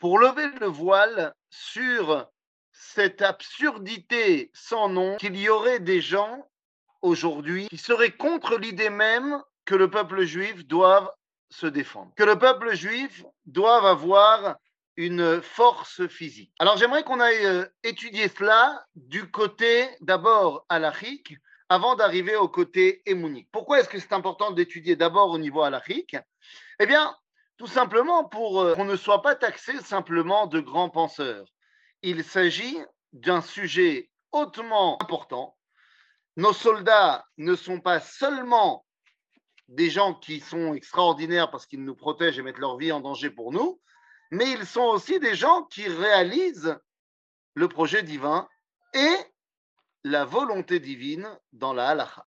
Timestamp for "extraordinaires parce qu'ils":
40.72-41.84